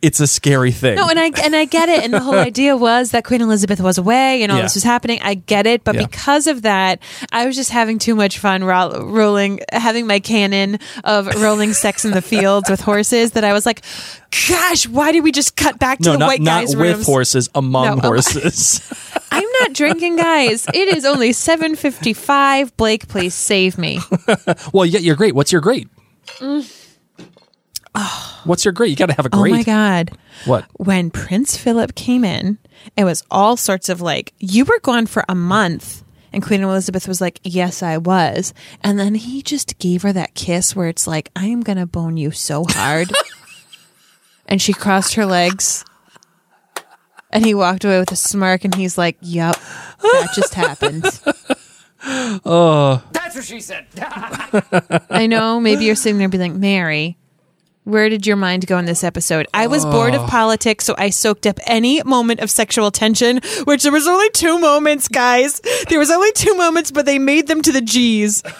It's 0.00 0.20
a 0.20 0.28
scary 0.28 0.70
thing. 0.70 0.94
No, 0.94 1.08
and 1.08 1.18
I 1.18 1.32
and 1.42 1.56
I 1.56 1.64
get 1.64 1.88
it. 1.88 2.04
And 2.04 2.14
the 2.14 2.20
whole 2.20 2.38
idea 2.38 2.76
was 2.76 3.10
that 3.10 3.24
Queen 3.24 3.40
Elizabeth 3.40 3.80
was 3.80 3.98
away 3.98 4.44
and 4.44 4.52
all 4.52 4.58
Yeah. 4.58 4.62
this 4.62 4.74
was 4.76 4.84
happening. 4.84 5.18
I 5.22 5.34
get 5.34 5.66
it, 5.66 5.82
but 5.82 5.96
Yeah. 5.96 6.06
because 6.06 6.46
of 6.46 6.62
that, 6.62 7.00
I 7.32 7.46
was 7.46 7.56
just 7.56 7.70
having 7.70 7.98
too 7.98 8.14
much 8.14 8.38
fun 8.38 8.62
ro- 8.62 9.02
rolling, 9.04 9.58
having 9.72 10.06
my 10.06 10.20
canon 10.20 10.78
of 11.02 11.26
rolling 11.42 11.72
sex 11.72 12.04
in 12.04 12.12
the 12.12 12.22
fields 12.22 12.70
with 12.70 12.80
horses. 12.80 13.32
That 13.32 13.42
I 13.42 13.52
was 13.52 13.66
like, 13.66 13.82
"Gosh, 14.48 14.86
why 14.86 15.10
did 15.10 15.24
we 15.24 15.32
just 15.32 15.56
cut 15.56 15.80
back 15.80 15.98
to 15.98 16.04
no, 16.04 16.12
the 16.12 16.18
not, 16.18 16.26
white 16.28 16.40
not 16.42 16.60
guys' 16.62 16.76
with 16.76 16.94
rooms?" 16.96 17.06
horses, 17.06 17.48
among 17.56 17.86
No, 17.86 17.92
um, 17.94 17.98
horses. 17.98 18.80
I'm 19.32 19.48
not 19.60 19.72
drinking, 19.72 20.14
guys. 20.16 20.64
It 20.72 20.96
is 20.96 21.04
only 21.04 21.32
seven 21.32 21.74
fifty 21.74 22.12
five. 22.12 22.76
Blake, 22.76 23.08
please 23.08 23.34
save 23.34 23.76
me. 23.76 23.98
well, 24.72 24.86
yeah, 24.86 25.00
you're 25.00 25.16
great. 25.16 25.34
What's 25.34 25.50
your 25.50 25.60
grade? 27.98 28.46
What's 28.46 28.64
your 28.64 28.72
grade? 28.72 28.90
You 28.90 28.96
got 28.96 29.06
to 29.06 29.14
have 29.14 29.26
a 29.26 29.30
great. 29.30 29.52
Oh 29.52 29.56
my 29.56 29.62
god. 29.62 30.10
What? 30.44 30.66
when 30.76 31.10
Prince 31.10 31.56
Philip 31.56 31.94
came 31.94 32.24
in, 32.24 32.58
it 32.96 33.04
was 33.04 33.24
all 33.30 33.56
sorts 33.56 33.88
of 33.88 34.00
like, 34.00 34.32
you 34.38 34.64
were 34.64 34.80
gone 34.80 35.06
for 35.06 35.24
a 35.28 35.34
month. 35.34 36.04
And 36.32 36.42
Queen 36.42 36.62
Elizabeth 36.62 37.08
was 37.08 37.20
like, 37.20 37.40
Yes, 37.42 37.82
I 37.82 37.96
was. 37.98 38.52
And 38.82 38.98
then 38.98 39.14
he 39.14 39.42
just 39.42 39.78
gave 39.78 40.02
her 40.02 40.12
that 40.12 40.34
kiss 40.34 40.76
where 40.76 40.88
it's 40.88 41.06
like, 41.06 41.30
I 41.34 41.46
am 41.46 41.62
going 41.62 41.78
to 41.78 41.86
bone 41.86 42.16
you 42.16 42.30
so 42.30 42.64
hard. 42.68 43.10
and 44.46 44.60
she 44.60 44.72
crossed 44.72 45.14
her 45.14 45.24
legs. 45.26 45.84
And 47.30 47.44
he 47.44 47.54
walked 47.54 47.84
away 47.84 47.98
with 47.98 48.12
a 48.12 48.16
smirk 48.16 48.64
and 48.64 48.74
he's 48.74 48.96
like, 48.98 49.16
Yep, 49.20 49.56
that 50.02 50.28
just 50.34 50.54
happened. 50.54 51.04
Oh. 52.00 53.02
That's 53.10 53.34
what 53.34 53.44
she 53.44 53.60
said. 53.60 53.86
I 55.10 55.26
know 55.26 55.60
maybe 55.60 55.84
you're 55.84 55.96
sitting 55.96 56.18
there 56.18 56.28
being 56.28 56.52
like, 56.52 56.60
Mary, 56.60 57.18
where 57.88 58.10
did 58.10 58.26
your 58.26 58.36
mind 58.36 58.66
go 58.66 58.76
in 58.76 58.84
this 58.84 59.02
episode? 59.02 59.46
I 59.54 59.66
was 59.66 59.84
bored 59.86 60.14
of 60.14 60.28
politics, 60.28 60.84
so 60.84 60.94
I 60.98 61.08
soaked 61.08 61.46
up 61.46 61.58
any 61.66 62.02
moment 62.02 62.40
of 62.40 62.50
sexual 62.50 62.90
tension, 62.90 63.40
which 63.64 63.82
there 63.82 63.92
was 63.92 64.06
only 64.06 64.28
two 64.30 64.58
moments, 64.58 65.08
guys. 65.08 65.60
There 65.88 65.98
was 65.98 66.10
only 66.10 66.30
two 66.32 66.54
moments, 66.54 66.90
but 66.90 67.06
they 67.06 67.18
made 67.18 67.46
them 67.46 67.62
to 67.62 67.72
the 67.72 67.80
G's. 67.80 68.42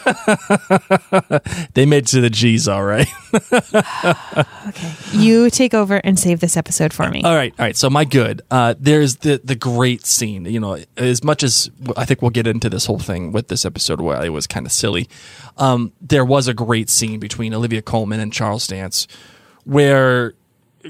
They 1.75 1.87
made 1.87 2.07
to 2.09 2.21
the 2.21 2.31
G's, 2.31 2.67
all 2.69 2.85
right. 2.85 3.09
Okay, 4.69 4.93
you 5.13 5.49
take 5.49 5.73
over 5.73 5.97
and 5.97 6.19
save 6.19 6.41
this 6.41 6.57
episode 6.57 6.93
for 6.93 7.09
me. 7.09 7.23
All 7.23 7.35
right, 7.35 7.55
all 7.59 7.65
right. 7.65 7.77
So 7.77 7.89
my 7.89 8.05
good. 8.05 8.43
Uh, 8.51 8.75
there's 8.79 9.17
the 9.17 9.41
the 9.43 9.55
great 9.55 10.05
scene. 10.05 10.45
You 10.45 10.61
know, 10.61 10.79
as 10.97 11.25
much 11.25 11.43
as 11.43 11.71
I 11.97 12.05
think 12.05 12.21
we'll 12.21 12.31
get 12.31 12.47
into 12.47 12.69
this 12.69 12.85
whole 12.85 12.99
thing 12.99 13.33
with 13.33 13.49
this 13.49 13.65
episode 13.65 14.01
where 14.01 14.23
it 14.23 14.31
was 14.31 14.47
kind 14.47 14.67
of 14.67 14.73
silly. 14.73 15.09
Um, 15.57 15.93
there 16.01 16.25
was 16.25 16.49
a 16.49 16.55
great 16.55 16.91
scene 16.91 17.19
between 17.19 17.55
Olivia 17.55 17.83
Colman 17.83 18.21
and 18.21 18.33
Charles 18.33 18.67
Dance, 18.67 19.09
where 19.65 20.35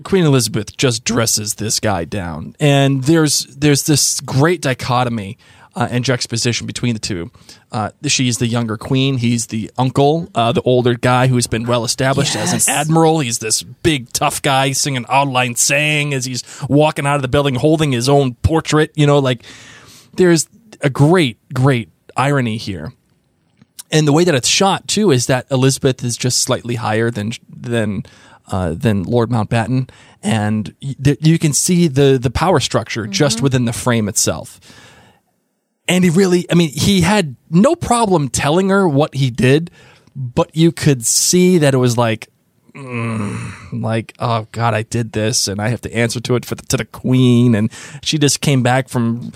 Queen 0.05 0.25
Elizabeth 0.25 0.77
just 0.77 1.05
dresses 1.05 1.55
this 1.55 1.81
guy 1.81 2.05
down, 2.05 2.55
and 2.61 3.05
there's 3.05 3.45
there's 3.47 3.85
this 3.85 4.21
great 4.21 4.61
dichotomy. 4.61 5.39
Uh, 5.77 5.87
and 5.93 6.05
juxtaposition 6.05 6.67
between 6.67 6.93
the 6.93 6.99
two. 6.99 7.31
Uh, 7.71 7.91
she's 8.05 8.39
the 8.39 8.49
younger 8.49 8.77
queen. 8.77 9.19
He's 9.19 9.47
the 9.47 9.71
uncle, 9.79 10.29
uh, 10.35 10.51
the 10.51 10.63
older 10.63 10.95
guy 10.95 11.29
who's 11.29 11.47
been 11.47 11.67
well 11.67 11.85
established 11.85 12.35
as 12.35 12.67
an 12.67 12.75
admiral. 12.75 13.21
He's 13.21 13.39
this 13.39 13.63
big, 13.63 14.13
tough 14.13 14.43
guy 14.43 14.73
singing 14.73 15.05
Lang 15.09 15.55
Syne 15.55 16.13
as 16.13 16.25
he's 16.25 16.43
walking 16.69 17.07
out 17.07 17.17
of 17.17 17.23
the 17.23 17.29
building 17.29 17.55
holding 17.55 17.93
his 17.93 18.09
own 18.09 18.35
portrait. 18.37 18.91
You 18.97 19.07
know, 19.07 19.21
like 19.21 19.45
there's 20.15 20.49
a 20.81 20.91
great, 20.91 21.39
great 21.55 21.91
irony 22.17 22.57
here. 22.57 22.93
And 23.93 24.07
the 24.07 24.13
way 24.13 24.25
that 24.25 24.35
it's 24.35 24.49
shot 24.49 24.89
too 24.89 25.11
is 25.13 25.27
that 25.27 25.47
Elizabeth 25.51 26.03
is 26.03 26.17
just 26.17 26.43
slightly 26.43 26.75
higher 26.75 27.11
than 27.11 27.33
than 27.49 28.05
uh, 28.51 28.73
than 28.75 29.03
Lord 29.05 29.31
Mountbatten, 29.31 29.89
and 30.23 30.75
y- 30.83 31.17
you 31.21 31.39
can 31.39 31.53
see 31.53 31.89
the 31.89 32.19
the 32.21 32.31
power 32.31 32.61
structure 32.61 33.07
just 33.07 33.43
within 33.43 33.65
the 33.65 33.73
frame 33.73 34.09
itself. 34.09 34.61
And 35.87 36.05
he 36.05 36.11
really, 36.11 36.45
I 36.51 36.55
mean, 36.55 36.69
he 36.71 37.01
had 37.01 37.37
no 37.51 37.75
problem 37.75 38.29
telling 38.29 38.69
her 38.69 38.87
what 38.87 39.15
he 39.15 39.31
did, 39.31 39.71
but 40.15 40.55
you 40.55 40.71
could 40.71 41.07
see 41.07 41.57
that 41.59 41.73
it 41.73 41.79
was 41.79 41.97
like, 41.97 42.29
mm, 42.75 43.53
like, 43.73 44.13
oh 44.19 44.47
God, 44.53 44.75
I 44.75 44.83
did 44.83 45.13
this, 45.13 45.49
and 45.49 45.61
I 45.61 45.69
have 45.69 45.81
to 45.83 45.95
answer 45.95 46.21
to 46.21 46.35
it 46.35 46.45
for 46.45 46.57
the, 46.57 46.63
to 46.67 46.77
the 46.77 46.85
Queen, 46.85 47.55
and 47.55 47.71
she 48.03 48.19
just 48.19 48.41
came 48.43 48.63
back 48.63 48.89
from 48.91 49.33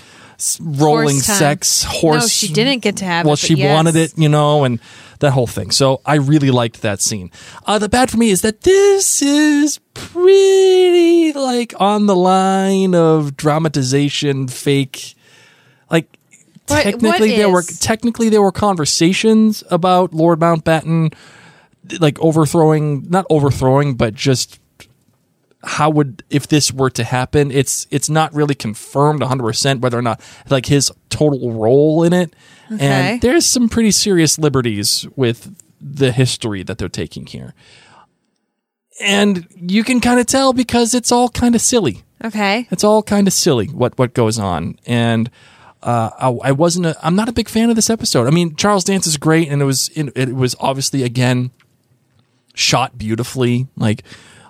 rolling 0.61 1.17
Horse 1.17 1.25
sex 1.27 1.83
horse. 1.85 2.23
No, 2.23 2.29
she 2.29 2.53
didn't 2.53 2.81
get 2.81 2.97
to 2.99 3.05
have 3.05 3.27
Well, 3.27 3.33
but 3.35 3.39
she 3.39 3.55
yes. 3.55 3.75
wanted 3.75 3.97
it, 3.97 4.17
you 4.19 4.29
know, 4.29 4.65
and 4.65 4.79
that 5.21 5.31
whole 5.33 5.47
thing. 5.47 5.71
So 5.71 6.01
I 6.05 6.17
really 6.17 6.51
liked 6.51 6.83
that 6.83 7.01
scene. 7.01 7.31
Uh, 7.67 7.79
the 7.79 7.89
bad 7.89 8.11
for 8.11 8.17
me 8.17 8.31
is 8.31 8.43
that 8.43 8.63
this 8.63 9.23
is 9.23 9.79
pretty 9.95 11.33
like 11.33 11.75
on 11.81 12.07
the 12.07 12.17
line 12.17 12.95
of 12.95 13.37
dramatization, 13.37 14.49
fake. 14.49 15.15
Like 15.91 16.09
What- 16.67 16.83
technically, 16.83 17.31
what 17.31 17.37
there 17.37 17.51
were 17.51 17.63
technically 17.63 18.29
there 18.29 18.43
were 18.43 18.53
conversations 18.53 19.63
about 19.71 20.13
Lord 20.15 20.41
Mountbatten, 20.41 21.13
like 22.01 22.19
overthrowing, 22.21 23.07
not 23.09 23.27
overthrowing, 23.31 23.95
but 23.95 24.15
just 24.15 24.59
how 25.65 25.89
would 25.91 26.25
if 26.31 26.47
this 26.49 26.73
were 26.73 26.91
to 26.91 27.05
happen 27.05 27.51
it's 27.51 27.87
it's 27.91 28.09
not 28.11 28.35
really 28.35 28.55
confirmed 28.55 29.21
100% 29.21 29.81
whether 29.81 29.99
or 29.99 30.03
not 30.03 30.21
like 30.51 30.67
his 30.67 30.91
total 31.09 31.53
role 31.53 32.03
in 32.03 32.13
it 32.13 32.35
Okay. 32.73 32.85
and 32.87 33.21
there's 33.21 33.45
some 33.47 33.69
pretty 33.69 33.91
serious 33.91 34.39
liberties 34.39 35.07
with 35.15 35.55
the 35.81 36.11
history 36.13 36.63
that 36.63 36.79
they're 36.79 36.89
taking 36.89 37.27
here 37.27 37.55
and 39.01 39.47
you 39.57 39.85
can 39.85 40.01
kind 40.01 40.21
of 40.21 40.27
tell 40.27 40.53
because 40.53 40.95
it's 40.95 41.11
all 41.13 41.29
kind 41.29 41.55
of 41.55 41.61
silly 41.61 42.03
Okay. 42.25 42.67
it's 42.71 42.85
all 42.85 43.03
kind 43.03 43.27
of 43.27 43.33
silly 43.33 43.67
what 43.67 43.99
what 43.99 44.15
goes 44.15 44.39
on 44.39 44.79
and 44.87 45.31
uh, 45.83 46.11
I, 46.17 46.49
I 46.49 46.53
wasn't 46.53 46.87
a, 46.87 46.97
I'm 47.05 47.17
not 47.17 47.29
a 47.29 47.33
big 47.33 47.49
fan 47.49 47.69
of 47.69 47.75
this 47.75 47.91
episode. 47.91 48.29
I 48.29 48.31
mean, 48.31 48.55
Charles 48.55 48.85
Dance 48.85 49.05
is 49.09 49.17
great, 49.17 49.49
and 49.49 49.61
it 49.61 49.65
was 49.65 49.89
it, 49.97 50.13
it 50.15 50.33
was 50.33 50.55
obviously 50.61 51.03
again 51.03 51.51
shot 52.55 52.97
beautifully, 52.97 53.67
like, 53.77 54.05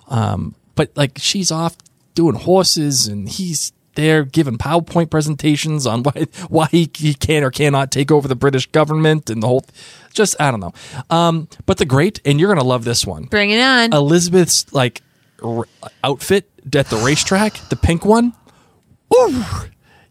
um, 0.08 0.54
but 0.74 0.90
like 0.96 1.18
she's 1.18 1.50
off 1.50 1.76
doing 2.14 2.34
horses, 2.34 3.06
and 3.06 3.28
he's 3.28 3.72
there 3.94 4.24
giving 4.24 4.56
PowerPoint 4.56 5.10
presentations 5.10 5.86
on 5.86 6.02
why 6.04 6.26
why 6.48 6.68
he, 6.70 6.90
he 6.94 7.14
can 7.14 7.42
or 7.44 7.50
cannot 7.50 7.90
take 7.90 8.10
over 8.10 8.28
the 8.28 8.36
British 8.36 8.66
government 8.66 9.30
and 9.30 9.42
the 9.42 9.46
whole. 9.46 9.64
Just 10.12 10.38
I 10.40 10.50
don't 10.50 10.60
know, 10.60 10.72
um, 11.08 11.48
but 11.64 11.78
the 11.78 11.86
great, 11.86 12.20
and 12.24 12.38
you're 12.38 12.52
gonna 12.54 12.66
love 12.66 12.84
this 12.84 13.06
one. 13.06 13.24
Bring 13.24 13.50
it 13.50 13.60
on. 13.60 13.92
Elizabeth's 13.94 14.70
like 14.72 15.00
r- 15.42 15.66
outfit 16.04 16.48
at 16.74 16.88
the 16.88 16.96
racetrack, 16.96 17.54
the 17.70 17.76
pink 17.76 18.04
one. 18.04 18.34
Ooh, 19.14 19.44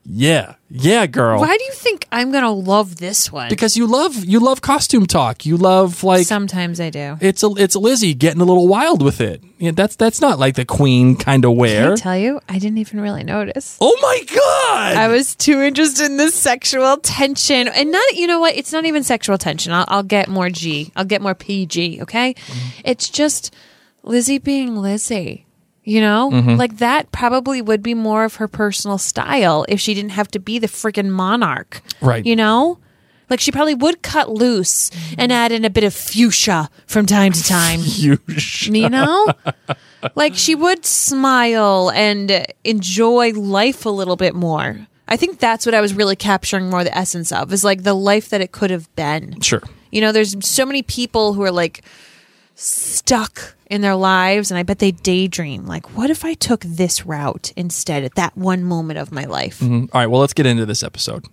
Yeah, 0.03 0.55
yeah, 0.69 1.05
girl. 1.05 1.39
Why 1.39 1.55
do 1.55 1.63
you 1.63 1.73
think 1.73 2.07
I'm 2.11 2.31
gonna 2.31 2.51
love 2.51 2.95
this 2.95 3.31
one? 3.31 3.49
Because 3.49 3.77
you 3.77 3.85
love 3.85 4.25
you 4.25 4.39
love 4.39 4.61
costume 4.61 5.05
talk. 5.05 5.45
You 5.45 5.57
love 5.57 6.03
like 6.03 6.25
Sometimes 6.25 6.79
I 6.79 6.89
do. 6.89 7.17
it's 7.21 7.43
a 7.43 7.49
it's 7.55 7.75
Lizzie 7.75 8.15
getting 8.15 8.41
a 8.41 8.45
little 8.45 8.67
wild 8.67 9.03
with 9.03 9.21
it. 9.21 9.43
Yeah, 9.59 9.71
that's 9.71 9.95
that's 9.95 10.19
not 10.19 10.39
like 10.39 10.55
the 10.55 10.65
queen 10.65 11.15
kind 11.15 11.45
of 11.45 11.51
Can 11.51 11.57
wear. 11.57 11.93
I 11.93 11.95
tell 11.95 12.17
you, 12.17 12.41
I 12.49 12.57
didn't 12.57 12.79
even 12.79 12.99
really 12.99 13.23
notice. 13.23 13.77
oh 13.79 13.95
my 14.01 14.23
god! 14.35 14.97
I 14.97 15.07
was 15.07 15.35
too 15.35 15.61
interested 15.61 16.07
in 16.07 16.17
the 16.17 16.31
sexual 16.31 16.97
tension, 16.97 17.67
and 17.67 17.91
not. 17.91 18.13
You 18.13 18.25
know 18.25 18.39
what? 18.39 18.55
It's 18.55 18.73
not 18.73 18.85
even 18.85 19.03
sexual 19.03 19.37
tension. 19.37 19.71
I'll, 19.71 19.85
I'll 19.87 20.03
get 20.03 20.27
more 20.27 20.49
G. 20.49 20.91
I'll 20.95 21.05
get 21.05 21.21
more 21.21 21.35
PG. 21.35 22.01
Okay, 22.01 22.33
mm-hmm. 22.33 22.81
it's 22.83 23.07
just 23.07 23.53
Lizzie 24.03 24.39
being 24.39 24.75
Lizzie. 24.77 25.45
You 25.83 25.99
know, 26.01 26.29
mm-hmm. 26.31 26.55
like 26.57 26.77
that 26.77 27.11
probably 27.11 27.61
would 27.61 27.81
be 27.81 27.95
more 27.95 28.23
of 28.23 28.35
her 28.35 28.47
personal 28.47 28.99
style 28.99 29.65
if 29.67 29.79
she 29.79 29.95
didn't 29.95 30.11
have 30.11 30.27
to 30.29 30.39
be 30.39 30.59
the 30.59 30.67
freaking 30.67 31.09
monarch. 31.09 31.81
Right. 32.01 32.23
You 32.23 32.35
know, 32.35 32.77
like 33.31 33.39
she 33.39 33.51
probably 33.51 33.73
would 33.73 34.03
cut 34.03 34.29
loose 34.29 34.91
and 35.17 35.31
add 35.31 35.51
in 35.51 35.65
a 35.65 35.69
bit 35.71 35.83
of 35.83 35.95
fuchsia 35.95 36.69
from 36.85 37.07
time 37.07 37.31
to 37.31 37.43
time. 37.43 37.81
sh- 38.37 38.67
you 38.67 38.89
know 38.89 39.33
like 40.15 40.35
she 40.35 40.53
would 40.53 40.85
smile 40.85 41.89
and 41.91 42.45
enjoy 42.63 43.31
life 43.31 43.85
a 43.85 43.89
little 43.89 44.17
bit 44.17 44.35
more 44.35 44.85
i 45.07 45.15
think 45.15 45.39
that's 45.39 45.65
what 45.65 45.73
i 45.73 45.81
was 45.81 45.93
really 45.93 46.15
capturing 46.15 46.69
more 46.69 46.83
the 46.83 46.95
essence 46.95 47.31
of 47.31 47.51
is 47.53 47.63
like 47.63 47.83
the 47.83 47.93
life 47.93 48.29
that 48.29 48.41
it 48.41 48.51
could 48.51 48.69
have 48.69 48.93
been 48.95 49.39
sure. 49.39 49.61
you 49.91 50.01
know 50.01 50.11
there's 50.11 50.35
so 50.45 50.65
many 50.65 50.83
people 50.83 51.33
who 51.33 51.41
are 51.41 51.51
like 51.51 51.83
stuck 52.55 53.55
in 53.67 53.81
their 53.81 53.95
lives 53.95 54.51
and 54.51 54.57
i 54.57 54.63
bet 54.63 54.79
they 54.79 54.91
daydream 54.91 55.65
like 55.65 55.95
what 55.97 56.09
if 56.09 56.23
i 56.25 56.33
took 56.33 56.61
this 56.61 57.05
route 57.05 57.51
instead 57.55 58.03
at 58.03 58.15
that 58.15 58.35
one 58.37 58.63
moment 58.63 58.99
of 58.99 59.11
my 59.11 59.25
life 59.25 59.59
mm-hmm. 59.59 59.85
All 59.93 60.01
right, 60.01 60.07
well, 60.07 60.21
let's 60.21 60.33
get 60.33 60.45
into 60.45 60.65
this 60.65 60.83
episode. 60.83 61.25